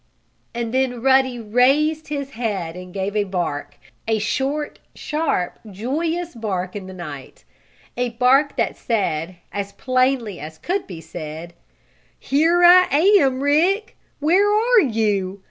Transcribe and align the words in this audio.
And 0.55 0.73
then 0.73 0.99
Ruddy 1.03 1.37
raised 1.39 2.07
his 2.07 2.31
head 2.31 2.75
and 2.75 2.91
gave 2.91 3.15
a 3.15 3.23
bark 3.23 3.75
a 4.07 4.17
short, 4.17 4.79
sharp 4.95 5.59
joyous 5.69 6.33
bark 6.33 6.75
in 6.75 6.87
the 6.87 6.93
night. 6.95 7.43
A 7.95 8.09
bark 8.09 8.55
that 8.55 8.75
said, 8.75 9.35
as 9.51 9.73
plainly 9.73 10.39
as 10.39 10.57
could 10.57 10.87
be 10.87 11.01
said: 11.01 11.53
"Here 12.17 12.63
I 12.63 12.87
am, 13.19 13.43
Rick! 13.43 13.95
Where 14.19 14.49
are 14.51 14.79
you! 14.81 15.39